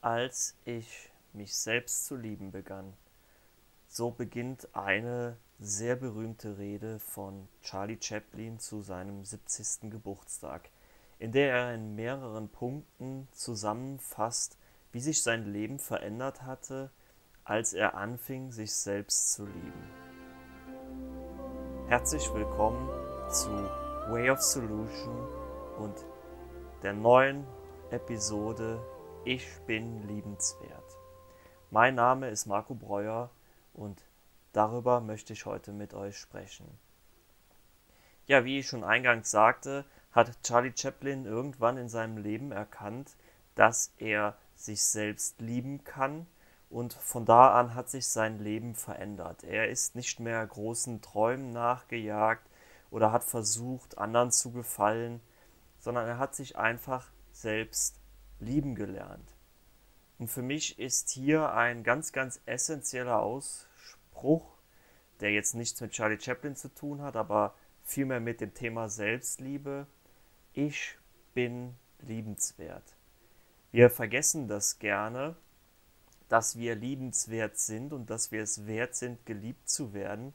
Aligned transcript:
als 0.00 0.56
ich 0.64 1.10
mich 1.32 1.54
selbst 1.54 2.06
zu 2.06 2.16
lieben 2.16 2.50
begann. 2.50 2.94
So 3.86 4.10
beginnt 4.10 4.74
eine 4.74 5.36
sehr 5.58 5.96
berühmte 5.96 6.56
Rede 6.56 6.98
von 6.98 7.48
Charlie 7.60 7.98
Chaplin 8.00 8.58
zu 8.58 8.80
seinem 8.80 9.24
70. 9.24 9.90
Geburtstag, 9.90 10.70
in 11.18 11.32
der 11.32 11.52
er 11.52 11.74
in 11.74 11.94
mehreren 11.96 12.48
Punkten 12.48 13.28
zusammenfasst, 13.32 14.56
wie 14.92 15.00
sich 15.00 15.22
sein 15.22 15.52
Leben 15.52 15.78
verändert 15.78 16.42
hatte, 16.42 16.90
als 17.44 17.74
er 17.74 17.94
anfing, 17.94 18.52
sich 18.52 18.72
selbst 18.72 19.32
zu 19.32 19.44
lieben. 19.44 19.90
Herzlich 21.88 22.32
willkommen 22.32 22.88
zu 23.30 23.50
Way 24.10 24.30
of 24.30 24.40
Solution 24.40 25.28
und 25.78 25.94
der 26.82 26.94
neuen 26.94 27.44
Episode 27.90 28.80
Ich 29.26 29.46
bin 29.66 30.08
liebenswert. 30.08 30.96
Mein 31.70 31.94
Name 31.94 32.30
ist 32.30 32.46
Marco 32.46 32.74
Breuer 32.74 33.28
und 33.74 34.02
darüber 34.54 35.02
möchte 35.02 35.34
ich 35.34 35.44
heute 35.44 35.72
mit 35.72 35.92
euch 35.92 36.16
sprechen. 36.16 36.66
Ja, 38.26 38.46
wie 38.46 38.60
ich 38.60 38.66
schon 38.66 38.82
eingangs 38.82 39.30
sagte, 39.30 39.84
hat 40.10 40.42
Charlie 40.42 40.72
Chaplin 40.74 41.26
irgendwann 41.26 41.76
in 41.76 41.90
seinem 41.90 42.16
Leben 42.16 42.50
erkannt, 42.50 43.14
dass 43.56 43.92
er 43.98 44.38
sich 44.54 44.82
selbst 44.82 45.38
lieben 45.38 45.84
kann 45.84 46.26
und 46.70 46.94
von 46.94 47.26
da 47.26 47.60
an 47.60 47.74
hat 47.74 47.90
sich 47.90 48.08
sein 48.08 48.38
Leben 48.38 48.74
verändert. 48.74 49.44
Er 49.44 49.68
ist 49.68 49.96
nicht 49.96 50.18
mehr 50.18 50.44
großen 50.46 51.02
Träumen 51.02 51.52
nachgejagt 51.52 52.48
oder 52.90 53.12
hat 53.12 53.24
versucht, 53.24 53.98
anderen 53.98 54.30
zu 54.30 54.50
gefallen, 54.50 55.20
sondern 55.78 56.08
er 56.08 56.18
hat 56.18 56.34
sich 56.34 56.56
einfach 56.56 57.10
selbst 57.32 57.99
lieben 58.40 58.74
gelernt. 58.74 59.28
Und 60.18 60.28
für 60.28 60.42
mich 60.42 60.78
ist 60.78 61.10
hier 61.10 61.52
ein 61.52 61.82
ganz, 61.82 62.12
ganz 62.12 62.40
essentieller 62.44 63.20
Ausspruch, 63.20 64.58
der 65.20 65.32
jetzt 65.32 65.54
nichts 65.54 65.80
mit 65.80 65.92
Charlie 65.92 66.20
Chaplin 66.20 66.56
zu 66.56 66.68
tun 66.68 67.02
hat, 67.02 67.16
aber 67.16 67.54
vielmehr 67.82 68.20
mit 68.20 68.40
dem 68.40 68.52
Thema 68.54 68.88
Selbstliebe. 68.88 69.86
Ich 70.52 70.98
bin 71.34 71.74
liebenswert. 72.00 72.96
Wir 73.72 73.88
vergessen 73.88 74.48
das 74.48 74.78
gerne, 74.78 75.36
dass 76.28 76.58
wir 76.58 76.74
liebenswert 76.74 77.58
sind 77.58 77.92
und 77.92 78.10
dass 78.10 78.30
wir 78.30 78.42
es 78.42 78.66
wert 78.66 78.94
sind, 78.94 79.24
geliebt 79.26 79.68
zu 79.68 79.92
werden. 79.92 80.32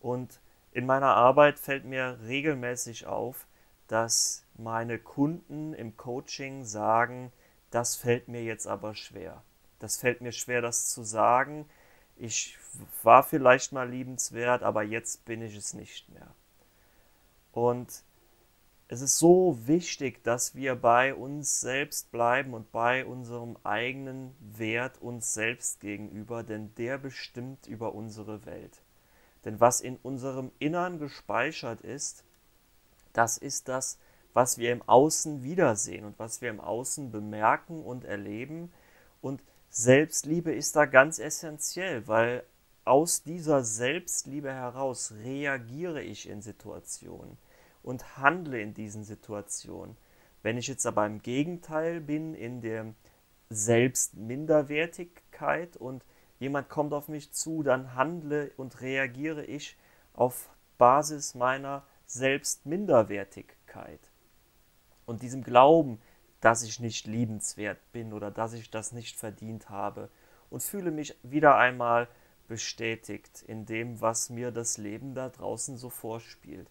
Und 0.00 0.40
in 0.72 0.86
meiner 0.86 1.14
Arbeit 1.14 1.58
fällt 1.58 1.84
mir 1.84 2.18
regelmäßig 2.24 3.06
auf, 3.06 3.46
dass 3.88 4.44
meine 4.56 4.98
Kunden 4.98 5.74
im 5.74 5.96
Coaching 5.96 6.64
sagen, 6.64 7.32
das 7.70 7.96
fällt 7.96 8.28
mir 8.28 8.42
jetzt 8.42 8.66
aber 8.66 8.94
schwer. 8.94 9.42
Das 9.78 9.96
fällt 9.96 10.20
mir 10.20 10.32
schwer, 10.32 10.62
das 10.62 10.88
zu 10.88 11.02
sagen. 11.02 11.68
Ich 12.16 12.56
war 13.02 13.22
vielleicht 13.22 13.72
mal 13.72 13.88
liebenswert, 13.88 14.62
aber 14.62 14.82
jetzt 14.82 15.24
bin 15.24 15.42
ich 15.42 15.56
es 15.56 15.74
nicht 15.74 16.08
mehr. 16.10 16.28
Und 17.52 18.04
es 18.88 19.00
ist 19.00 19.18
so 19.18 19.58
wichtig, 19.66 20.22
dass 20.22 20.54
wir 20.54 20.76
bei 20.76 21.14
uns 21.14 21.60
selbst 21.60 22.12
bleiben 22.12 22.54
und 22.54 22.70
bei 22.70 23.04
unserem 23.04 23.56
eigenen 23.64 24.34
Wert 24.40 25.00
uns 25.00 25.34
selbst 25.34 25.80
gegenüber, 25.80 26.42
denn 26.42 26.74
der 26.76 26.98
bestimmt 26.98 27.66
über 27.66 27.94
unsere 27.94 28.44
Welt. 28.44 28.82
Denn 29.44 29.58
was 29.58 29.80
in 29.80 29.96
unserem 29.96 30.52
Innern 30.58 30.98
gespeichert 30.98 31.80
ist, 31.80 32.24
das 33.14 33.38
ist 33.38 33.68
das, 33.68 33.98
was 34.34 34.58
wir 34.58 34.70
im 34.72 34.82
Außen 34.82 35.42
wiedersehen 35.42 36.04
und 36.04 36.18
was 36.18 36.42
wir 36.42 36.50
im 36.50 36.60
Außen 36.60 37.10
bemerken 37.10 37.82
und 37.82 38.04
erleben. 38.04 38.70
Und 39.22 39.42
Selbstliebe 39.70 40.52
ist 40.52 40.76
da 40.76 40.84
ganz 40.84 41.18
essentiell, 41.18 42.06
weil 42.06 42.44
aus 42.84 43.22
dieser 43.22 43.64
Selbstliebe 43.64 44.52
heraus 44.52 45.14
reagiere 45.22 46.02
ich 46.02 46.28
in 46.28 46.42
Situationen 46.42 47.38
und 47.82 48.18
handle 48.18 48.60
in 48.60 48.74
diesen 48.74 49.04
Situationen. 49.04 49.96
Wenn 50.42 50.58
ich 50.58 50.66
jetzt 50.66 50.86
aber 50.86 51.06
im 51.06 51.22
Gegenteil 51.22 52.02
bin, 52.02 52.34
in 52.34 52.60
der 52.60 52.92
Selbstminderwertigkeit 53.48 55.76
und 55.76 56.04
jemand 56.38 56.68
kommt 56.68 56.92
auf 56.92 57.08
mich 57.08 57.32
zu, 57.32 57.62
dann 57.62 57.94
handle 57.94 58.50
und 58.56 58.80
reagiere 58.80 59.44
ich 59.44 59.76
auf 60.12 60.50
Basis 60.76 61.34
meiner 61.34 61.84
Selbstminderwertigkeit 62.14 64.00
und 65.04 65.22
diesem 65.22 65.42
Glauben, 65.42 66.00
dass 66.40 66.62
ich 66.62 66.78
nicht 66.78 67.06
liebenswert 67.06 67.78
bin 67.92 68.12
oder 68.12 68.30
dass 68.30 68.52
ich 68.52 68.70
das 68.70 68.92
nicht 68.92 69.16
verdient 69.16 69.68
habe 69.68 70.10
und 70.48 70.62
fühle 70.62 70.92
mich 70.92 71.18
wieder 71.22 71.56
einmal 71.56 72.08
bestätigt 72.46 73.42
in 73.42 73.66
dem, 73.66 74.00
was 74.00 74.30
mir 74.30 74.52
das 74.52 74.78
Leben 74.78 75.14
da 75.14 75.28
draußen 75.28 75.76
so 75.76 75.90
vorspielt. 75.90 76.70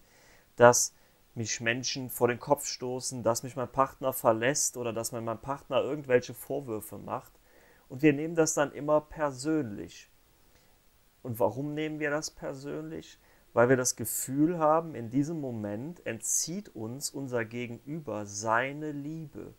Dass 0.56 0.94
mich 1.34 1.60
Menschen 1.60 2.08
vor 2.08 2.28
den 2.28 2.38
Kopf 2.38 2.64
stoßen, 2.66 3.22
dass 3.22 3.42
mich 3.42 3.54
mein 3.54 3.70
Partner 3.70 4.14
verlässt 4.14 4.78
oder 4.78 4.94
dass 4.94 5.12
mir 5.12 5.20
mein 5.20 5.40
Partner 5.40 5.82
irgendwelche 5.82 6.32
Vorwürfe 6.32 6.96
macht. 6.96 7.32
Und 7.88 8.00
wir 8.00 8.14
nehmen 8.14 8.34
das 8.34 8.54
dann 8.54 8.72
immer 8.72 9.02
persönlich. 9.02 10.08
Und 11.22 11.38
warum 11.38 11.74
nehmen 11.74 11.98
wir 11.98 12.10
das 12.10 12.30
persönlich? 12.30 13.18
Weil 13.54 13.68
wir 13.68 13.76
das 13.76 13.94
Gefühl 13.94 14.58
haben, 14.58 14.96
in 14.96 15.10
diesem 15.10 15.40
Moment 15.40 16.04
entzieht 16.04 16.74
uns 16.74 17.08
unser 17.08 17.44
Gegenüber 17.44 18.26
seine 18.26 18.90
Liebe. 18.90 19.54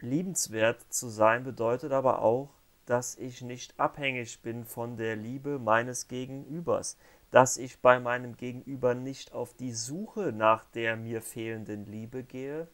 Liebenswert 0.00 0.84
zu 0.92 1.08
sein 1.08 1.44
bedeutet 1.44 1.92
aber 1.92 2.20
auch, 2.22 2.50
dass 2.86 3.16
ich 3.16 3.40
nicht 3.40 3.78
abhängig 3.78 4.42
bin 4.42 4.64
von 4.64 4.96
der 4.96 5.14
Liebe 5.16 5.60
meines 5.60 6.08
Gegenübers, 6.08 6.98
dass 7.30 7.56
ich 7.56 7.80
bei 7.80 8.00
meinem 8.00 8.36
Gegenüber 8.36 8.94
nicht 8.94 9.32
auf 9.32 9.54
die 9.54 9.72
Suche 9.72 10.32
nach 10.32 10.64
der 10.72 10.96
mir 10.96 11.22
fehlenden 11.22 11.86
Liebe 11.86 12.24
gehe, 12.24 12.66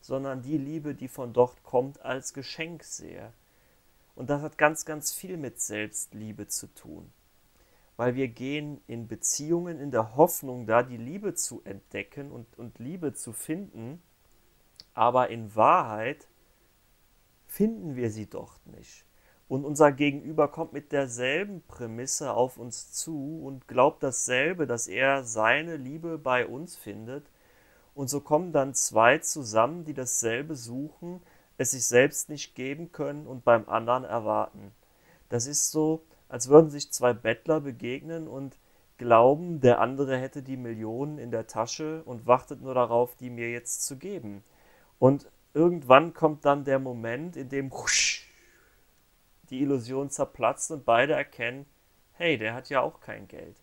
sondern 0.00 0.42
die 0.42 0.58
Liebe, 0.58 0.94
die 0.94 1.08
von 1.08 1.32
dort 1.32 1.62
kommt, 1.64 2.02
als 2.02 2.34
Geschenk 2.34 2.84
sehe. 2.84 3.32
Und 4.14 4.28
das 4.28 4.42
hat 4.42 4.58
ganz, 4.58 4.84
ganz 4.84 5.12
viel 5.12 5.38
mit 5.38 5.60
Selbstliebe 5.60 6.46
zu 6.46 6.66
tun 6.68 7.10
weil 7.96 8.14
wir 8.14 8.28
gehen 8.28 8.80
in 8.86 9.08
Beziehungen 9.08 9.80
in 9.80 9.90
der 9.90 10.16
Hoffnung, 10.16 10.66
da 10.66 10.82
die 10.82 10.96
Liebe 10.96 11.34
zu 11.34 11.62
entdecken 11.64 12.30
und, 12.30 12.58
und 12.58 12.78
Liebe 12.78 13.14
zu 13.14 13.32
finden, 13.32 14.02
aber 14.94 15.30
in 15.30 15.54
Wahrheit 15.54 16.28
finden 17.46 17.96
wir 17.96 18.10
sie 18.10 18.28
dort 18.28 18.66
nicht. 18.66 19.04
Und 19.48 19.64
unser 19.64 19.92
Gegenüber 19.92 20.48
kommt 20.48 20.72
mit 20.72 20.90
derselben 20.90 21.62
Prämisse 21.68 22.32
auf 22.32 22.58
uns 22.58 22.92
zu 22.92 23.42
und 23.44 23.68
glaubt 23.68 24.02
dasselbe, 24.02 24.66
dass 24.66 24.88
er 24.88 25.22
seine 25.22 25.76
Liebe 25.76 26.18
bei 26.18 26.46
uns 26.46 26.76
findet. 26.76 27.30
Und 27.94 28.08
so 28.08 28.20
kommen 28.20 28.52
dann 28.52 28.74
zwei 28.74 29.18
zusammen, 29.18 29.84
die 29.84 29.94
dasselbe 29.94 30.56
suchen, 30.56 31.22
es 31.58 31.70
sich 31.70 31.86
selbst 31.86 32.28
nicht 32.28 32.54
geben 32.54 32.90
können 32.92 33.26
und 33.26 33.44
beim 33.44 33.68
anderen 33.68 34.04
erwarten. 34.04 34.72
Das 35.28 35.46
ist 35.46 35.70
so, 35.70 36.02
als 36.28 36.48
würden 36.48 36.70
sich 36.70 36.92
zwei 36.92 37.12
Bettler 37.12 37.60
begegnen 37.60 38.28
und 38.28 38.58
glauben, 38.98 39.60
der 39.60 39.80
andere 39.80 40.18
hätte 40.18 40.42
die 40.42 40.56
Millionen 40.56 41.18
in 41.18 41.30
der 41.30 41.46
Tasche 41.46 42.02
und 42.04 42.26
wartet 42.26 42.62
nur 42.62 42.74
darauf, 42.74 43.14
die 43.16 43.30
mir 43.30 43.50
jetzt 43.50 43.86
zu 43.86 43.96
geben. 43.96 44.42
Und 44.98 45.30
irgendwann 45.54 46.14
kommt 46.14 46.44
dann 46.44 46.64
der 46.64 46.78
Moment, 46.78 47.36
in 47.36 47.48
dem 47.48 47.70
die 49.50 49.60
Illusion 49.60 50.10
zerplatzt 50.10 50.70
und 50.70 50.84
beide 50.84 51.12
erkennen, 51.12 51.66
hey, 52.14 52.38
der 52.38 52.54
hat 52.54 52.68
ja 52.68 52.80
auch 52.80 53.00
kein 53.00 53.28
Geld. 53.28 53.56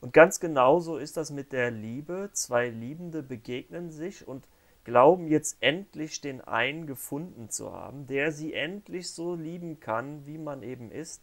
Und 0.00 0.12
ganz 0.12 0.40
genauso 0.40 0.98
ist 0.98 1.16
das 1.16 1.30
mit 1.30 1.52
der 1.52 1.70
Liebe. 1.70 2.30
Zwei 2.32 2.68
Liebende 2.68 3.22
begegnen 3.22 3.90
sich 3.90 4.26
und 4.26 4.46
glauben 4.84 5.28
jetzt 5.28 5.56
endlich 5.60 6.20
den 6.20 6.42
einen 6.42 6.86
gefunden 6.86 7.48
zu 7.48 7.72
haben, 7.72 8.06
der 8.06 8.32
sie 8.32 8.52
endlich 8.52 9.10
so 9.10 9.34
lieben 9.34 9.80
kann, 9.80 10.26
wie 10.26 10.36
man 10.36 10.62
eben 10.62 10.90
ist. 10.90 11.22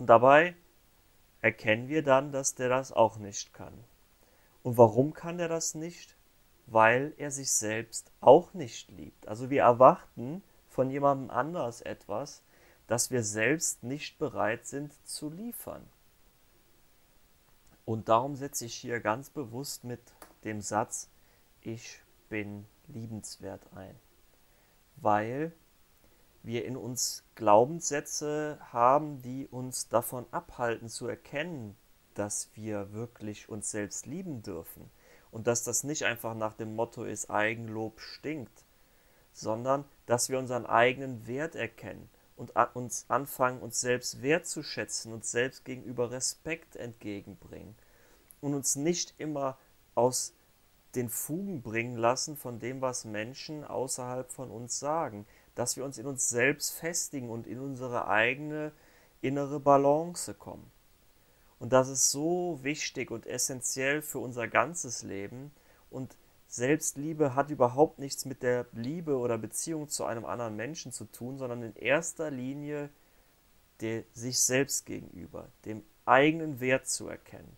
Und 0.00 0.06
dabei 0.06 0.54
erkennen 1.42 1.88
wir 1.88 2.02
dann, 2.02 2.32
dass 2.32 2.54
der 2.54 2.70
das 2.70 2.90
auch 2.90 3.18
nicht 3.18 3.52
kann. 3.52 3.84
Und 4.62 4.78
warum 4.78 5.12
kann 5.12 5.38
er 5.38 5.48
das 5.48 5.74
nicht? 5.74 6.16
Weil 6.66 7.12
er 7.18 7.30
sich 7.30 7.52
selbst 7.52 8.10
auch 8.22 8.54
nicht 8.54 8.90
liebt. 8.92 9.28
Also 9.28 9.50
wir 9.50 9.60
erwarten 9.60 10.42
von 10.70 10.88
jemandem 10.88 11.30
anders 11.30 11.82
etwas, 11.82 12.42
das 12.86 13.10
wir 13.10 13.22
selbst 13.22 13.82
nicht 13.82 14.18
bereit 14.18 14.66
sind 14.66 14.94
zu 15.06 15.28
liefern. 15.28 15.86
Und 17.84 18.08
darum 18.08 18.36
setze 18.36 18.64
ich 18.64 18.74
hier 18.74 19.00
ganz 19.00 19.28
bewusst 19.28 19.84
mit 19.84 20.00
dem 20.44 20.62
Satz, 20.62 21.10
ich 21.60 22.00
bin 22.30 22.64
liebenswert 22.88 23.66
ein. 23.74 23.94
Weil 24.96 25.52
wir 26.42 26.64
in 26.64 26.76
uns 26.76 27.22
Glaubenssätze 27.34 28.58
haben, 28.72 29.22
die 29.22 29.46
uns 29.46 29.88
davon 29.88 30.26
abhalten 30.30 30.88
zu 30.88 31.06
erkennen, 31.06 31.76
dass 32.14 32.50
wir 32.54 32.92
wirklich 32.92 33.48
uns 33.48 33.70
selbst 33.70 34.06
lieben 34.06 34.42
dürfen 34.42 34.90
und 35.30 35.46
dass 35.46 35.64
das 35.64 35.84
nicht 35.84 36.04
einfach 36.04 36.34
nach 36.34 36.54
dem 36.54 36.74
Motto 36.74 37.04
ist, 37.04 37.30
Eigenlob 37.30 38.00
stinkt, 38.00 38.64
sondern 39.32 39.84
dass 40.06 40.28
wir 40.28 40.38
unseren 40.38 40.66
eigenen 40.66 41.26
Wert 41.26 41.54
erkennen 41.54 42.08
und 42.36 42.52
uns 42.74 43.04
anfangen, 43.08 43.60
uns 43.60 43.80
selbst 43.80 44.22
wertzuschätzen, 44.22 45.12
uns 45.12 45.30
selbst 45.30 45.64
gegenüber 45.64 46.10
Respekt 46.10 46.74
entgegenbringen 46.76 47.76
und 48.40 48.54
uns 48.54 48.76
nicht 48.76 49.14
immer 49.18 49.58
aus 49.94 50.32
den 50.94 51.08
Fugen 51.08 51.62
bringen 51.62 51.96
lassen 51.96 52.36
von 52.36 52.58
dem, 52.58 52.80
was 52.80 53.04
Menschen 53.04 53.64
außerhalb 53.64 54.32
von 54.32 54.50
uns 54.50 54.80
sagen, 54.80 55.26
dass 55.54 55.76
wir 55.76 55.84
uns 55.84 55.98
in 55.98 56.06
uns 56.06 56.28
selbst 56.28 56.70
festigen 56.72 57.30
und 57.30 57.46
in 57.46 57.60
unsere 57.60 58.08
eigene 58.08 58.72
innere 59.20 59.60
Balance 59.60 60.34
kommen. 60.34 60.70
Und 61.58 61.72
das 61.72 61.88
ist 61.88 62.10
so 62.10 62.58
wichtig 62.62 63.10
und 63.10 63.26
essentiell 63.26 64.00
für 64.00 64.18
unser 64.18 64.48
ganzes 64.48 65.02
Leben. 65.02 65.52
Und 65.90 66.16
Selbstliebe 66.48 67.34
hat 67.34 67.50
überhaupt 67.50 67.98
nichts 67.98 68.24
mit 68.24 68.42
der 68.42 68.66
Liebe 68.72 69.18
oder 69.18 69.36
Beziehung 69.38 69.88
zu 69.88 70.04
einem 70.04 70.24
anderen 70.24 70.56
Menschen 70.56 70.90
zu 70.90 71.04
tun, 71.04 71.38
sondern 71.38 71.62
in 71.62 71.76
erster 71.76 72.30
Linie 72.30 72.88
der, 73.80 74.04
sich 74.12 74.40
selbst 74.40 74.86
gegenüber, 74.86 75.48
dem 75.64 75.82
eigenen 76.06 76.60
Wert 76.60 76.88
zu 76.88 77.08
erkennen. 77.08 77.56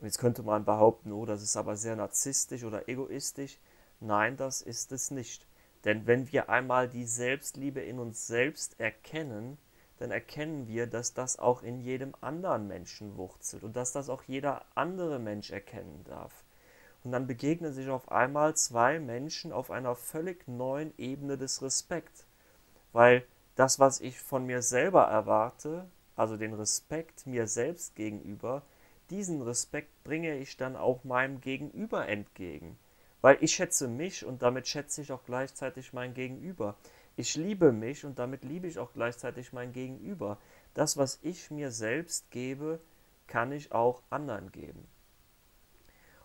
Und 0.00 0.06
jetzt 0.06 0.18
könnte 0.18 0.42
man 0.42 0.64
behaupten, 0.64 1.12
oh, 1.12 1.26
das 1.26 1.42
ist 1.42 1.56
aber 1.56 1.76
sehr 1.76 1.96
narzisstisch 1.96 2.64
oder 2.64 2.88
egoistisch. 2.88 3.58
Nein, 4.00 4.36
das 4.38 4.62
ist 4.62 4.92
es 4.92 5.10
nicht. 5.10 5.46
Denn 5.84 6.06
wenn 6.06 6.30
wir 6.30 6.48
einmal 6.48 6.88
die 6.88 7.06
Selbstliebe 7.06 7.80
in 7.80 7.98
uns 7.98 8.26
selbst 8.26 8.78
erkennen, 8.78 9.58
dann 9.98 10.10
erkennen 10.10 10.66
wir, 10.66 10.86
dass 10.86 11.14
das 11.14 11.38
auch 11.38 11.62
in 11.62 11.80
jedem 11.80 12.14
anderen 12.20 12.66
Menschen 12.66 13.16
wurzelt 13.16 13.62
und 13.62 13.76
dass 13.76 13.92
das 13.92 14.08
auch 14.08 14.22
jeder 14.24 14.64
andere 14.74 15.18
Mensch 15.18 15.50
erkennen 15.50 16.04
darf. 16.04 16.44
Und 17.04 17.12
dann 17.12 17.26
begegnen 17.26 17.72
sich 17.72 17.88
auf 17.88 18.10
einmal 18.10 18.54
zwei 18.56 18.98
Menschen 18.98 19.52
auf 19.52 19.70
einer 19.70 19.94
völlig 19.94 20.46
neuen 20.48 20.92
Ebene 20.98 21.38
des 21.38 21.62
Respekts. 21.62 22.26
Weil 22.92 23.24
das, 23.56 23.78
was 23.78 24.00
ich 24.00 24.18
von 24.18 24.46
mir 24.46 24.62
selber 24.62 25.04
erwarte, 25.04 25.86
also 26.16 26.36
den 26.36 26.54
Respekt 26.54 27.26
mir 27.26 27.46
selbst 27.46 27.94
gegenüber, 27.94 28.62
diesen 29.10 29.42
Respekt 29.42 30.04
bringe 30.04 30.36
ich 30.38 30.56
dann 30.56 30.76
auch 30.76 31.04
meinem 31.04 31.40
Gegenüber 31.40 32.08
entgegen. 32.08 32.78
Weil 33.20 33.38
ich 33.40 33.52
schätze 33.52 33.88
mich 33.88 34.24
und 34.24 34.42
damit 34.42 34.66
schätze 34.66 35.02
ich 35.02 35.12
auch 35.12 35.24
gleichzeitig 35.24 35.92
mein 35.92 36.14
Gegenüber. 36.14 36.76
Ich 37.16 37.36
liebe 37.36 37.72
mich 37.72 38.04
und 38.04 38.18
damit 38.18 38.44
liebe 38.44 38.66
ich 38.66 38.78
auch 38.78 38.92
gleichzeitig 38.92 39.52
mein 39.52 39.72
Gegenüber. 39.72 40.38
Das, 40.74 40.96
was 40.96 41.18
ich 41.22 41.50
mir 41.50 41.70
selbst 41.70 42.30
gebe, 42.30 42.80
kann 43.26 43.52
ich 43.52 43.72
auch 43.72 44.02
anderen 44.10 44.50
geben. 44.52 44.86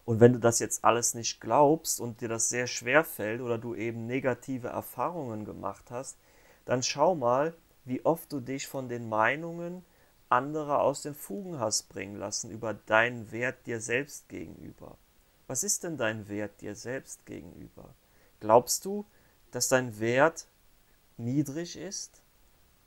Und 0.06 0.20
wenn 0.20 0.34
du 0.34 0.40
das 0.40 0.60
jetzt 0.60 0.86
alles 0.86 1.16
nicht 1.16 1.42
glaubst 1.42 2.00
und 2.00 2.22
dir 2.22 2.30
das 2.30 2.48
sehr 2.50 2.68
schwer 2.68 3.04
fällt 3.04 3.42
oder 3.42 3.58
du 3.58 3.74
eben 3.74 4.06
negative 4.06 4.68
Erfahrungen 4.68 5.46
gemacht 5.46 5.90
hast, 5.90 6.18
dann 6.64 6.84
schau 6.84 7.16
mal, 7.16 7.56
wie 7.86 8.06
oft 8.06 8.32
du 8.32 8.40
dich 8.40 8.68
von 8.68 8.88
den 8.88 9.10
Meinungen 9.10 9.84
anderer 10.30 10.82
aus 10.82 11.02
den 11.02 11.16
Fugen 11.16 11.60
hast 11.60 11.90
bringen 11.90 12.16
lassen 12.16 12.52
über 12.52 12.74
deinen 12.74 13.32
Wert 13.32 13.66
dir 13.66 13.80
selbst 13.82 14.30
gegenüber. 14.30 14.98
Was 15.48 15.64
ist 15.64 15.84
denn 15.84 15.98
dein 15.98 16.28
Wert 16.28 16.62
dir 16.62 16.76
selbst 16.76 17.26
gegenüber? 17.26 17.94
Glaubst 18.40 18.86
du, 18.86 19.06
dass 19.52 19.68
dein 19.68 20.00
Wert 20.00 20.48
niedrig 21.18 21.78
ist? 21.78 22.24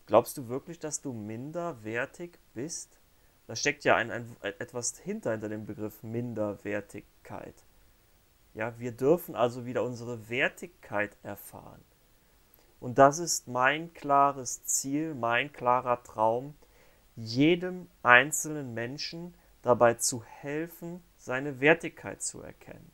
Glaubst 0.07 0.37
du 0.37 0.49
wirklich, 0.49 0.79
dass 0.79 1.01
du 1.01 1.13
minderwertig 1.13 2.39
bist? 2.55 2.99
Da 3.47 3.55
steckt 3.57 3.85
ja 3.85 3.97
ein, 3.97 4.11
ein, 4.11 4.37
etwas 4.41 4.99
hinter, 4.99 5.33
hinter 5.33 5.49
dem 5.49 5.67
Begriff 5.67 6.03
Minderwertigkeit. 6.03 7.55
Ja, 8.55 8.79
wir 8.79 8.93
dürfen 8.93 9.37
also 9.37 9.65
wieder 9.65 9.85
unsere 9.85 10.29
Wertigkeit 10.29 11.17
erfahren. 11.23 11.83
Und 12.81 12.99
das 12.99 13.19
ist 13.19 13.49
mein 13.49 13.93
klares 13.95 14.65
Ziel, 14.65 15.15
mein 15.15 15.53
klarer 15.53 16.03
Traum, 16.03 16.55
jedem 17.17 17.89
einzelnen 18.03 18.75
Menschen 18.75 19.35
dabei 19.63 19.95
zu 19.95 20.23
helfen, 20.25 21.03
seine 21.29 21.61
Wertigkeit 21.61 22.23
zu 22.23 22.41
erkennen. 22.41 22.91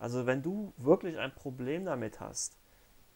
Also 0.00 0.26
wenn 0.26 0.42
du 0.42 0.72
wirklich 0.78 1.16
ein 1.16 1.32
Problem 1.32 1.84
damit 1.84 2.18
hast, 2.18 2.58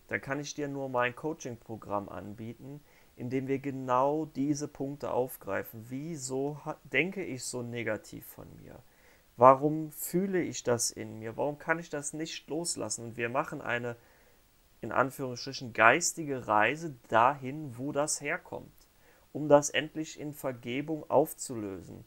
dann 0.06 0.20
kann 0.20 0.38
ich 0.38 0.54
dir 0.54 0.68
nur 0.68 0.88
mein 0.88 1.16
Coaching-Programm 1.16 2.08
anbieten, 2.08 2.80
in 3.16 3.28
dem 3.28 3.48
wir 3.48 3.58
genau 3.58 4.24
diese 4.24 4.68
Punkte 4.68 5.10
aufgreifen. 5.10 5.86
Wieso 5.88 6.60
denke 6.84 7.24
ich 7.24 7.42
so 7.42 7.62
negativ 7.62 8.24
von 8.24 8.46
mir? 8.62 8.78
Warum 9.36 9.90
fühle 9.90 10.40
ich 10.40 10.62
das 10.62 10.92
in 10.92 11.18
mir? 11.18 11.36
Warum 11.36 11.58
kann 11.58 11.80
ich 11.80 11.90
das 11.90 12.12
nicht 12.12 12.48
loslassen? 12.48 13.04
Und 13.06 13.16
wir 13.16 13.30
machen 13.30 13.62
eine, 13.62 13.96
in 14.80 14.92
Anführungsstrichen, 14.92 15.72
geistige 15.72 16.46
Reise 16.46 16.94
dahin, 17.08 17.76
wo 17.76 17.90
das 17.90 18.20
herkommt, 18.20 18.70
um 19.32 19.48
das 19.48 19.70
endlich 19.70 20.20
in 20.20 20.32
Vergebung 20.32 21.10
aufzulösen. 21.10 22.04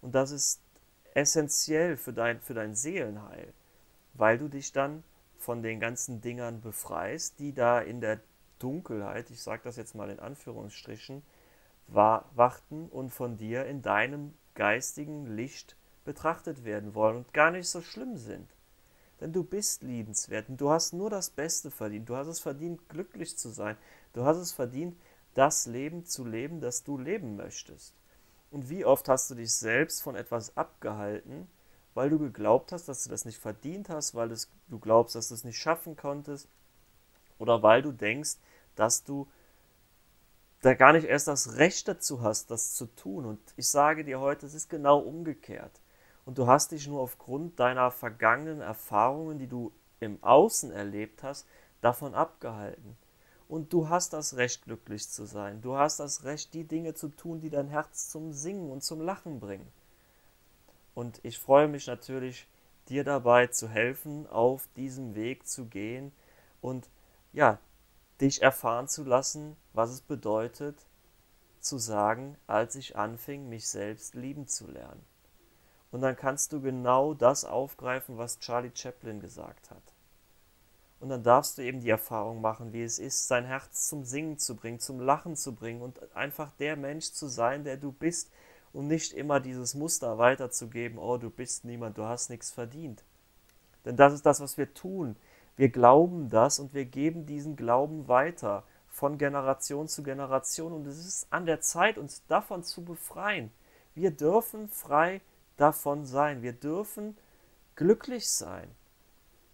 Und 0.00 0.14
das 0.14 0.30
ist 0.30 0.60
essentiell 1.16 1.96
für 1.96 2.12
dein, 2.12 2.40
für 2.40 2.52
dein 2.52 2.74
Seelenheil, 2.74 3.54
weil 4.12 4.36
du 4.36 4.48
dich 4.48 4.72
dann 4.72 5.02
von 5.38 5.62
den 5.62 5.80
ganzen 5.80 6.20
Dingern 6.20 6.60
befreist, 6.60 7.38
die 7.38 7.54
da 7.54 7.80
in 7.80 8.02
der 8.02 8.20
Dunkelheit, 8.58 9.30
ich 9.30 9.42
sage 9.42 9.62
das 9.64 9.76
jetzt 9.76 9.94
mal 9.94 10.10
in 10.10 10.20
Anführungsstrichen, 10.20 11.22
warten 11.88 12.88
und 12.90 13.10
von 13.10 13.38
dir 13.38 13.64
in 13.64 13.80
deinem 13.80 14.34
geistigen 14.54 15.26
Licht 15.26 15.76
betrachtet 16.04 16.64
werden 16.64 16.94
wollen 16.94 17.16
und 17.16 17.32
gar 17.32 17.50
nicht 17.50 17.68
so 17.68 17.80
schlimm 17.80 18.18
sind. 18.18 18.48
Denn 19.20 19.32
du 19.32 19.42
bist 19.42 19.82
liebenswert 19.82 20.50
und 20.50 20.60
du 20.60 20.70
hast 20.70 20.92
nur 20.92 21.08
das 21.08 21.30
Beste 21.30 21.70
verdient. 21.70 22.08
Du 22.10 22.16
hast 22.16 22.26
es 22.26 22.40
verdient, 22.40 22.88
glücklich 22.90 23.38
zu 23.38 23.48
sein. 23.48 23.78
Du 24.12 24.24
hast 24.24 24.36
es 24.36 24.52
verdient, 24.52 24.96
das 25.32 25.66
Leben 25.66 26.04
zu 26.04 26.26
leben, 26.26 26.60
das 26.60 26.84
du 26.84 26.98
leben 26.98 27.36
möchtest. 27.36 27.94
Und 28.50 28.70
wie 28.70 28.84
oft 28.84 29.08
hast 29.08 29.30
du 29.30 29.34
dich 29.34 29.52
selbst 29.52 30.02
von 30.02 30.16
etwas 30.16 30.56
abgehalten, 30.56 31.48
weil 31.94 32.10
du 32.10 32.18
geglaubt 32.18 32.72
hast, 32.72 32.88
dass 32.88 33.04
du 33.04 33.10
das 33.10 33.24
nicht 33.24 33.38
verdient 33.38 33.88
hast, 33.88 34.14
weil 34.14 34.28
du 34.68 34.78
glaubst, 34.78 35.14
dass 35.14 35.28
du 35.28 35.34
es 35.34 35.44
nicht 35.44 35.58
schaffen 35.58 35.96
konntest 35.96 36.48
oder 37.38 37.62
weil 37.62 37.82
du 37.82 37.92
denkst, 37.92 38.36
dass 38.74 39.04
du 39.04 39.26
da 40.62 40.74
gar 40.74 40.92
nicht 40.92 41.06
erst 41.06 41.28
das 41.28 41.56
Recht 41.56 41.86
dazu 41.88 42.22
hast, 42.22 42.50
das 42.50 42.74
zu 42.74 42.86
tun. 42.86 43.24
Und 43.24 43.40
ich 43.56 43.68
sage 43.68 44.04
dir 44.04 44.20
heute, 44.20 44.46
es 44.46 44.54
ist 44.54 44.68
genau 44.68 44.98
umgekehrt. 44.98 45.80
Und 46.24 46.38
du 46.38 46.46
hast 46.46 46.72
dich 46.72 46.86
nur 46.88 47.00
aufgrund 47.00 47.60
deiner 47.60 47.90
vergangenen 47.90 48.60
Erfahrungen, 48.60 49.38
die 49.38 49.46
du 49.46 49.72
im 50.00 50.22
Außen 50.22 50.72
erlebt 50.72 51.22
hast, 51.22 51.46
davon 51.80 52.14
abgehalten. 52.14 52.96
Und 53.48 53.72
du 53.72 53.88
hast 53.88 54.12
das 54.12 54.36
Recht, 54.36 54.64
glücklich 54.64 55.08
zu 55.08 55.24
sein. 55.24 55.60
Du 55.62 55.76
hast 55.76 56.00
das 56.00 56.24
Recht, 56.24 56.52
die 56.54 56.64
Dinge 56.64 56.94
zu 56.94 57.08
tun, 57.08 57.40
die 57.40 57.50
dein 57.50 57.68
Herz 57.68 58.08
zum 58.08 58.32
Singen 58.32 58.70
und 58.70 58.82
zum 58.82 59.00
Lachen 59.00 59.38
bringen. 59.38 59.70
Und 60.94 61.20
ich 61.22 61.38
freue 61.38 61.68
mich 61.68 61.86
natürlich, 61.86 62.48
dir 62.88 63.04
dabei 63.04 63.48
zu 63.48 63.68
helfen, 63.68 64.26
auf 64.26 64.68
diesem 64.76 65.14
Weg 65.14 65.46
zu 65.46 65.66
gehen 65.66 66.12
und 66.60 66.88
ja, 67.32 67.58
dich 68.20 68.42
erfahren 68.42 68.88
zu 68.88 69.04
lassen, 69.04 69.56
was 69.72 69.90
es 69.90 70.00
bedeutet, 70.00 70.86
zu 71.60 71.78
sagen, 71.78 72.36
als 72.46 72.76
ich 72.76 72.96
anfing, 72.96 73.48
mich 73.48 73.68
selbst 73.68 74.14
lieben 74.14 74.46
zu 74.46 74.66
lernen. 74.68 75.04
Und 75.90 76.00
dann 76.00 76.16
kannst 76.16 76.52
du 76.52 76.60
genau 76.60 77.14
das 77.14 77.44
aufgreifen, 77.44 78.18
was 78.18 78.38
Charlie 78.38 78.72
Chaplin 78.74 79.20
gesagt 79.20 79.70
hat. 79.70 79.82
Und 80.98 81.10
dann 81.10 81.22
darfst 81.22 81.58
du 81.58 81.62
eben 81.62 81.80
die 81.80 81.90
Erfahrung 81.90 82.40
machen, 82.40 82.72
wie 82.72 82.82
es 82.82 82.98
ist, 82.98 83.28
sein 83.28 83.44
Herz 83.44 83.88
zum 83.88 84.04
Singen 84.04 84.38
zu 84.38 84.56
bringen, 84.56 84.80
zum 84.80 85.00
Lachen 85.00 85.36
zu 85.36 85.54
bringen 85.54 85.82
und 85.82 86.16
einfach 86.16 86.52
der 86.58 86.76
Mensch 86.76 87.12
zu 87.12 87.26
sein, 87.26 87.64
der 87.64 87.76
du 87.76 87.92
bist, 87.92 88.30
und 88.76 88.88
nicht 88.88 89.14
immer 89.14 89.40
dieses 89.40 89.74
Muster 89.74 90.18
weiterzugeben, 90.18 90.98
oh, 90.98 91.16
du 91.16 91.30
bist 91.30 91.64
niemand, 91.64 91.96
du 91.96 92.04
hast 92.04 92.28
nichts 92.28 92.50
verdient. 92.50 93.02
Denn 93.86 93.96
das 93.96 94.12
ist 94.12 94.26
das, 94.26 94.40
was 94.40 94.58
wir 94.58 94.74
tun. 94.74 95.16
Wir 95.56 95.70
glauben 95.70 96.28
das 96.28 96.58
und 96.58 96.74
wir 96.74 96.84
geben 96.84 97.24
diesen 97.24 97.56
Glauben 97.56 98.06
weiter 98.06 98.64
von 98.88 99.16
Generation 99.16 99.88
zu 99.88 100.02
Generation 100.02 100.74
und 100.74 100.86
es 100.86 100.98
ist 100.98 101.26
an 101.30 101.46
der 101.46 101.62
Zeit, 101.62 101.96
uns 101.96 102.26
davon 102.26 102.64
zu 102.64 102.84
befreien. 102.84 103.50
Wir 103.94 104.10
dürfen 104.10 104.68
frei 104.68 105.22
davon 105.56 106.04
sein. 106.04 106.42
Wir 106.42 106.52
dürfen 106.52 107.16
glücklich 107.76 108.28
sein. 108.28 108.68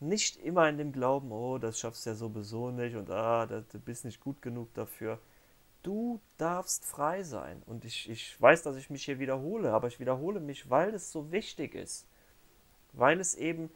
Nicht 0.02 0.37
immer 0.38 0.68
in 0.68 0.78
dem 0.78 0.90
Glauben, 0.90 1.30
oh, 1.30 1.59
das 1.59 1.78
schaffst 1.78 2.04
du 2.04 2.11
ja 2.11 2.16
sowieso 2.16 2.73
nicht 2.73 2.97
und 2.97 3.09
ah, 3.09 3.47
du 3.47 3.78
bist 3.78 4.04
nicht 4.04 4.18
gut 4.18 4.42
genug 4.42 4.75
dafür. 4.75 5.21
Du 5.85 6.21
darfst 6.38 6.85
frei 6.85 7.23
sein. 7.23 7.62
Und 7.66 7.85
ich, 7.85 8.11
ich 8.11 8.40
weiß, 8.40 8.64
dass 8.64 8.75
ich 8.75 8.90
mich 8.90 9.04
hier 9.04 9.21
wiederhole, 9.21 9.73
aber 9.73 9.87
ich 9.87 10.00
wiederhole 10.00 10.40
mich, 10.40 10.68
weil 10.68 10.92
es 10.92 11.12
so 11.12 11.30
wichtig 11.30 11.76
ist. 11.76 12.09
Weil 12.92 13.21
es 13.21 13.37
eben 13.37 13.71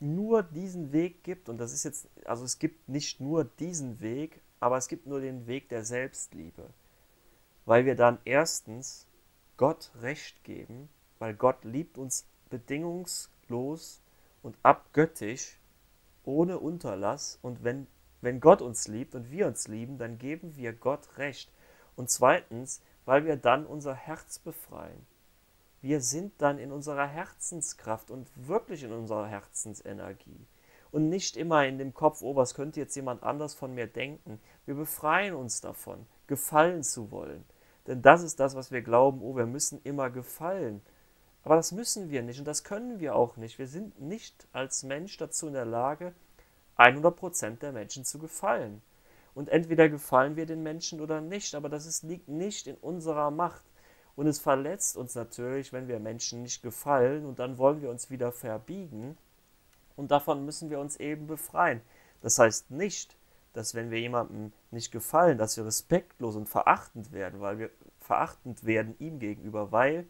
nur 0.00 0.42
diesen 0.42 0.90
Weg 0.92 1.22
gibt. 1.22 1.48
Und 1.48 1.58
das 1.58 1.72
ist 1.72 1.84
jetzt, 1.84 2.08
also 2.24 2.44
es 2.44 2.58
gibt 2.58 2.88
nicht 2.88 3.20
nur 3.20 3.44
diesen 3.44 4.00
Weg, 4.00 4.40
aber 4.58 4.78
es 4.78 4.88
gibt 4.88 5.06
nur 5.06 5.20
den 5.20 5.46
Weg 5.46 5.68
der 5.68 5.84
Selbstliebe. 5.84 6.70
Weil 7.66 7.84
wir 7.84 7.94
dann 7.94 8.18
erstens 8.24 9.06
Gott 9.56 9.92
Recht 10.02 10.42
geben, 10.42 10.88
weil 11.20 11.34
Gott 11.34 11.64
liebt 11.64 11.98
uns 11.98 12.26
bedingungslos 12.48 14.00
und 14.42 14.56
abgöttisch, 14.62 15.58
ohne 16.24 16.58
Unterlass. 16.58 17.38
Und 17.42 17.64
wenn 17.64 17.86
wenn 18.20 18.40
Gott 18.40 18.60
uns 18.60 18.86
liebt 18.86 19.14
und 19.14 19.30
wir 19.30 19.46
uns 19.46 19.66
lieben, 19.68 19.98
dann 19.98 20.18
geben 20.18 20.56
wir 20.56 20.72
Gott 20.72 21.16
Recht. 21.16 21.50
Und 21.96 22.10
zweitens, 22.10 22.82
weil 23.04 23.24
wir 23.24 23.36
dann 23.36 23.66
unser 23.66 23.94
Herz 23.94 24.38
befreien. 24.38 25.06
Wir 25.80 26.02
sind 26.02 26.34
dann 26.38 26.58
in 26.58 26.72
unserer 26.72 27.06
Herzenskraft 27.06 28.10
und 28.10 28.28
wirklich 28.36 28.82
in 28.82 28.92
unserer 28.92 29.26
Herzensenergie. 29.26 30.46
Und 30.90 31.08
nicht 31.08 31.36
immer 31.36 31.64
in 31.66 31.78
dem 31.78 31.94
Kopf, 31.94 32.20
oh, 32.20 32.36
was 32.36 32.54
könnte 32.54 32.80
jetzt 32.80 32.96
jemand 32.96 33.22
anders 33.22 33.54
von 33.54 33.72
mir 33.74 33.86
denken. 33.86 34.40
Wir 34.66 34.74
befreien 34.74 35.34
uns 35.34 35.60
davon, 35.60 36.06
gefallen 36.26 36.82
zu 36.82 37.10
wollen. 37.10 37.44
Denn 37.86 38.02
das 38.02 38.22
ist 38.22 38.38
das, 38.40 38.54
was 38.54 38.70
wir 38.70 38.82
glauben, 38.82 39.22
oh, 39.22 39.36
wir 39.36 39.46
müssen 39.46 39.80
immer 39.84 40.10
gefallen. 40.10 40.82
Aber 41.42 41.56
das 41.56 41.72
müssen 41.72 42.10
wir 42.10 42.22
nicht 42.22 42.38
und 42.38 42.44
das 42.44 42.64
können 42.64 43.00
wir 43.00 43.14
auch 43.14 43.36
nicht. 43.36 43.58
Wir 43.58 43.66
sind 43.66 44.00
nicht 44.00 44.46
als 44.52 44.82
Mensch 44.82 45.16
dazu 45.16 45.46
in 45.46 45.54
der 45.54 45.64
Lage, 45.64 46.12
100% 46.76 47.58
der 47.58 47.72
Menschen 47.72 48.04
zu 48.04 48.18
gefallen. 48.18 48.82
Und 49.34 49.48
entweder 49.48 49.88
gefallen 49.88 50.36
wir 50.36 50.46
den 50.46 50.62
Menschen 50.62 51.00
oder 51.00 51.20
nicht, 51.20 51.54
aber 51.54 51.68
das 51.68 51.86
ist, 51.86 52.02
liegt 52.02 52.28
nicht 52.28 52.66
in 52.66 52.76
unserer 52.76 53.30
Macht. 53.30 53.64
Und 54.16 54.26
es 54.26 54.38
verletzt 54.38 54.96
uns 54.96 55.14
natürlich, 55.14 55.72
wenn 55.72 55.88
wir 55.88 56.00
Menschen 56.00 56.42
nicht 56.42 56.62
gefallen 56.62 57.24
und 57.24 57.38
dann 57.38 57.58
wollen 57.58 57.80
wir 57.80 57.90
uns 57.90 58.10
wieder 58.10 58.32
verbiegen. 58.32 59.16
Und 59.96 60.10
davon 60.10 60.44
müssen 60.44 60.68
wir 60.68 60.80
uns 60.80 60.96
eben 60.96 61.26
befreien. 61.26 61.80
Das 62.22 62.38
heißt 62.38 62.70
nicht, 62.70 63.16
dass 63.52 63.74
wenn 63.74 63.90
wir 63.90 64.00
jemandem 64.00 64.52
nicht 64.70 64.92
gefallen, 64.92 65.38
dass 65.38 65.56
wir 65.56 65.64
respektlos 65.64 66.36
und 66.36 66.48
verachtend 66.48 67.12
werden, 67.12 67.40
weil 67.40 67.58
wir 67.58 67.70
verachtend 68.00 68.64
werden 68.64 68.94
ihm 68.98 69.18
gegenüber, 69.18 69.72
weil 69.72 70.06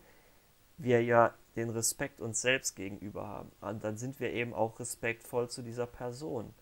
wir 0.82 1.02
ja 1.02 1.34
den 1.56 1.70
Respekt 1.70 2.20
uns 2.20 2.40
selbst 2.40 2.76
gegenüber 2.76 3.26
haben. 3.26 3.50
Und 3.60 3.84
dann 3.84 3.96
sind 3.96 4.20
wir 4.20 4.32
eben 4.32 4.54
auch 4.54 4.78
respektvoll 4.78 5.48
zu 5.48 5.62
dieser 5.62 5.86
Person. 5.86 6.54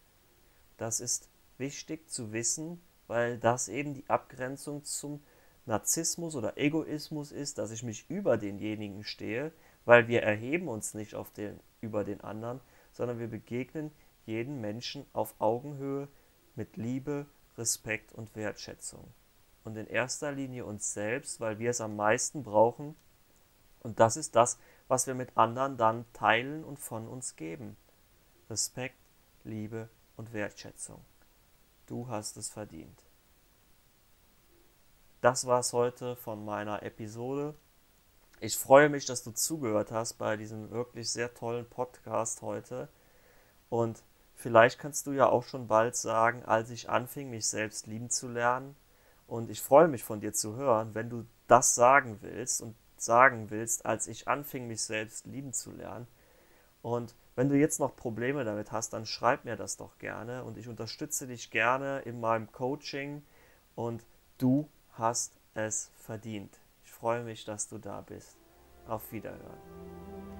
Das 0.76 1.00
ist 1.00 1.28
wichtig 1.58 2.08
zu 2.10 2.32
wissen, 2.32 2.80
weil 3.06 3.38
das 3.38 3.68
eben 3.68 3.94
die 3.94 4.08
Abgrenzung 4.08 4.84
zum 4.84 5.22
Narzissmus 5.66 6.34
oder 6.34 6.56
Egoismus 6.56 7.30
ist, 7.30 7.58
dass 7.58 7.70
ich 7.70 7.82
mich 7.82 8.08
über 8.08 8.38
denjenigen 8.38 9.04
stehe, 9.04 9.52
weil 9.84 10.08
wir 10.08 10.22
erheben 10.22 10.68
uns 10.68 10.94
nicht 10.94 11.14
auf 11.14 11.30
den, 11.32 11.60
über 11.80 12.04
den 12.04 12.20
anderen, 12.20 12.60
sondern 12.92 13.18
wir 13.18 13.28
begegnen 13.28 13.90
jeden 14.24 14.60
Menschen 14.60 15.06
auf 15.12 15.34
Augenhöhe 15.38 16.08
mit 16.54 16.76
Liebe, 16.76 17.26
Respekt 17.56 18.12
und 18.12 18.34
Wertschätzung. 18.34 19.04
Und 19.64 19.76
in 19.76 19.86
erster 19.86 20.32
Linie 20.32 20.64
uns 20.64 20.92
selbst, 20.94 21.40
weil 21.40 21.58
wir 21.58 21.70
es 21.70 21.80
am 21.80 21.96
meisten 21.96 22.42
brauchen. 22.42 22.94
Und 23.88 23.98
das 23.98 24.18
ist 24.18 24.36
das, 24.36 24.58
was 24.86 25.06
wir 25.06 25.14
mit 25.14 25.34
anderen 25.38 25.78
dann 25.78 26.04
teilen 26.12 26.62
und 26.62 26.78
von 26.78 27.08
uns 27.08 27.36
geben. 27.36 27.74
Respekt, 28.50 28.98
Liebe 29.44 29.88
und 30.18 30.34
Wertschätzung. 30.34 31.02
Du 31.86 32.06
hast 32.06 32.36
es 32.36 32.50
verdient. 32.50 33.02
Das 35.22 35.46
war 35.46 35.60
es 35.60 35.72
heute 35.72 36.16
von 36.16 36.44
meiner 36.44 36.82
Episode. 36.82 37.54
Ich 38.40 38.58
freue 38.58 38.90
mich, 38.90 39.06
dass 39.06 39.24
du 39.24 39.30
zugehört 39.30 39.90
hast 39.90 40.18
bei 40.18 40.36
diesem 40.36 40.70
wirklich 40.70 41.10
sehr 41.10 41.32
tollen 41.32 41.64
Podcast 41.64 42.42
heute. 42.42 42.90
Und 43.70 44.02
vielleicht 44.34 44.78
kannst 44.78 45.06
du 45.06 45.12
ja 45.12 45.30
auch 45.30 45.44
schon 45.44 45.66
bald 45.66 45.96
sagen, 45.96 46.44
als 46.44 46.68
ich 46.68 46.90
anfing, 46.90 47.30
mich 47.30 47.46
selbst 47.46 47.86
lieben 47.86 48.10
zu 48.10 48.28
lernen. 48.28 48.76
Und 49.26 49.48
ich 49.48 49.62
freue 49.62 49.88
mich 49.88 50.04
von 50.04 50.20
dir 50.20 50.34
zu 50.34 50.56
hören, 50.56 50.94
wenn 50.94 51.08
du 51.08 51.24
das 51.46 51.74
sagen 51.74 52.18
willst 52.20 52.60
und 52.60 52.76
sagen 53.00 53.50
willst, 53.50 53.86
als 53.86 54.06
ich 54.08 54.28
anfing, 54.28 54.66
mich 54.66 54.82
selbst 54.82 55.26
lieben 55.26 55.52
zu 55.52 55.72
lernen. 55.72 56.06
Und 56.82 57.14
wenn 57.34 57.48
du 57.48 57.56
jetzt 57.56 57.80
noch 57.80 57.96
Probleme 57.96 58.44
damit 58.44 58.72
hast, 58.72 58.92
dann 58.92 59.06
schreib 59.06 59.44
mir 59.44 59.56
das 59.56 59.76
doch 59.76 59.98
gerne 59.98 60.44
und 60.44 60.58
ich 60.58 60.68
unterstütze 60.68 61.26
dich 61.26 61.50
gerne 61.50 62.00
in 62.00 62.20
meinem 62.20 62.50
Coaching 62.50 63.22
und 63.74 64.04
du 64.38 64.68
hast 64.92 65.34
es 65.54 65.90
verdient. 65.96 66.58
Ich 66.84 66.90
freue 66.90 67.22
mich, 67.22 67.44
dass 67.44 67.68
du 67.68 67.78
da 67.78 68.00
bist. 68.00 68.36
Auf 68.86 69.12
Wiederhören. 69.12 70.37